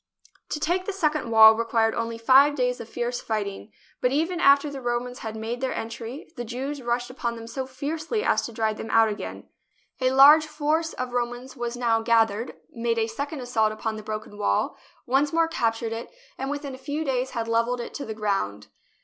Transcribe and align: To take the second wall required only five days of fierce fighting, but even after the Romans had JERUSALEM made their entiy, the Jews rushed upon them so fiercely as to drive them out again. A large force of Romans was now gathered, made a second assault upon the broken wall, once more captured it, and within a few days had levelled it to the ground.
To 0.49 0.59
take 0.59 0.85
the 0.85 0.93
second 0.93 1.29
wall 1.29 1.53
required 1.53 1.93
only 1.93 2.17
five 2.17 2.55
days 2.55 2.79
of 2.81 2.89
fierce 2.89 3.21
fighting, 3.21 3.71
but 4.01 4.11
even 4.11 4.39
after 4.39 4.67
the 4.71 4.81
Romans 4.81 5.19
had 5.19 5.35
JERUSALEM 5.35 5.41
made 5.41 5.61
their 5.61 5.73
entiy, 5.75 6.33
the 6.33 6.43
Jews 6.43 6.81
rushed 6.81 7.11
upon 7.11 7.35
them 7.35 7.45
so 7.45 7.67
fiercely 7.67 8.23
as 8.23 8.41
to 8.47 8.51
drive 8.51 8.77
them 8.77 8.89
out 8.89 9.09
again. 9.09 9.47
A 9.99 10.09
large 10.09 10.47
force 10.47 10.93
of 10.93 11.13
Romans 11.13 11.55
was 11.55 11.77
now 11.77 12.01
gathered, 12.01 12.55
made 12.71 12.97
a 12.97 13.05
second 13.05 13.41
assault 13.41 13.71
upon 13.71 13.95
the 13.95 14.01
broken 14.01 14.39
wall, 14.39 14.75
once 15.05 15.31
more 15.31 15.47
captured 15.47 15.93
it, 15.93 16.09
and 16.35 16.49
within 16.49 16.73
a 16.73 16.79
few 16.79 17.05
days 17.05 17.31
had 17.37 17.47
levelled 17.47 17.79
it 17.79 17.93
to 17.93 18.03
the 18.03 18.15
ground. 18.15 18.69